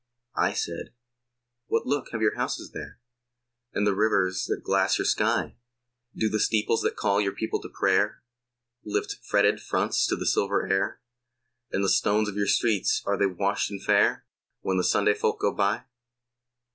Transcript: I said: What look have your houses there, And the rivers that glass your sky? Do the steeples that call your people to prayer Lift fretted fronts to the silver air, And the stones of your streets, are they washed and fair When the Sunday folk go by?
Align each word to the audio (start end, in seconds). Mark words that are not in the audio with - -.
I 0.39 0.53
said: 0.53 0.95
What 1.67 1.85
look 1.85 2.09
have 2.11 2.21
your 2.23 2.33
houses 2.33 2.71
there, 2.71 2.99
And 3.71 3.85
the 3.85 3.93
rivers 3.93 4.45
that 4.47 4.63
glass 4.63 4.97
your 4.97 5.05
sky? 5.05 5.53
Do 6.15 6.27
the 6.27 6.39
steeples 6.39 6.81
that 6.81 6.95
call 6.95 7.21
your 7.21 7.33
people 7.35 7.61
to 7.61 7.69
prayer 7.69 8.23
Lift 8.83 9.17
fretted 9.21 9.61
fronts 9.61 10.07
to 10.07 10.15
the 10.15 10.25
silver 10.25 10.65
air, 10.67 11.01
And 11.71 11.83
the 11.83 11.87
stones 11.87 12.27
of 12.27 12.35
your 12.35 12.47
streets, 12.47 13.03
are 13.05 13.15
they 13.15 13.27
washed 13.27 13.69
and 13.69 13.79
fair 13.79 14.25
When 14.61 14.77
the 14.77 14.83
Sunday 14.83 15.13
folk 15.13 15.39
go 15.39 15.53
by? 15.53 15.83